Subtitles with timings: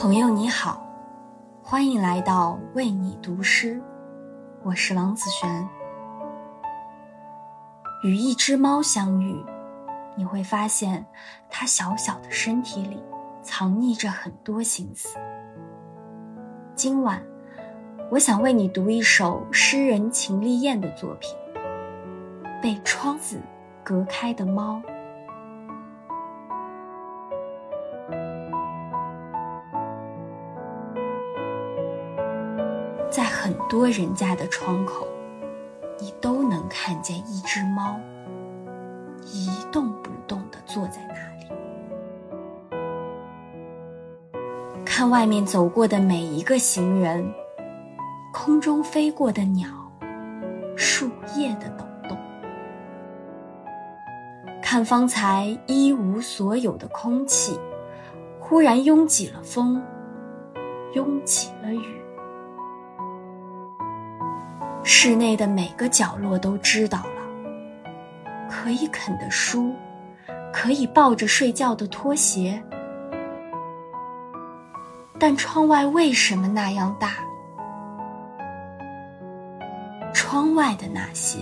[0.00, 0.80] 朋友你好，
[1.60, 3.82] 欢迎来到为你读诗，
[4.62, 5.68] 我是王子璇。
[8.04, 9.44] 与一只猫相遇，
[10.14, 11.04] 你会发现
[11.50, 13.02] 它小小的身体里
[13.42, 15.18] 藏匿着很多心思。
[16.76, 17.20] 今晚，
[18.08, 21.28] 我想为你读一首诗人秦丽燕的作品
[22.62, 23.40] 《被窗子
[23.82, 24.80] 隔开的猫》。
[33.18, 35.04] 在很多人家的窗口，
[35.98, 37.98] 你都能看见一只猫
[39.24, 41.48] 一动不动地坐在那里，
[44.84, 47.28] 看外面走过的每一个行人，
[48.32, 49.68] 空中飞过的鸟，
[50.76, 52.16] 树叶的抖动，
[54.62, 57.58] 看方才一无所有的空气，
[58.38, 59.82] 忽然拥挤了风，
[60.92, 61.98] 拥挤了雨。
[64.90, 69.74] 室内的每个角落都知道了，可以啃的书，
[70.50, 72.58] 可以抱着睡觉的拖鞋，
[75.18, 77.10] 但窗外为什么那样大？
[80.14, 81.38] 窗外的那些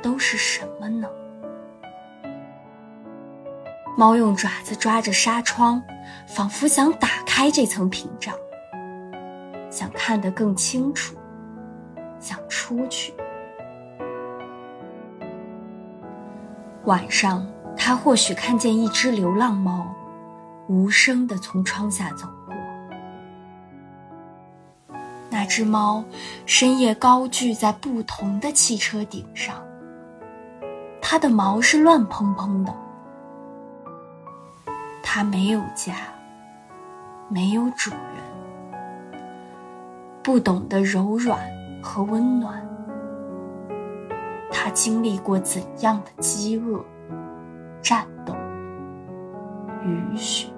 [0.00, 1.06] 都是什么呢？
[3.98, 5.80] 猫用爪子抓着纱窗，
[6.26, 8.34] 仿佛想打开这层屏障，
[9.70, 11.14] 想看得更清楚。
[12.64, 13.12] 出去。
[16.84, 19.86] 晚上，他或许看见一只流浪猫，
[20.66, 22.54] 无声地从窗下走过。
[25.28, 26.02] 那只猫
[26.46, 29.56] 深夜高踞在不同的汽车顶上，
[31.02, 32.74] 它的毛是乱蓬蓬的。
[35.02, 35.94] 它没有家，
[37.28, 39.20] 没有主人，
[40.22, 41.38] 不懂得柔软。
[41.84, 42.66] 和温暖，
[44.50, 46.82] 他经历过怎样的饥饿、
[47.82, 48.34] 战斗、
[49.82, 50.48] 雨雪？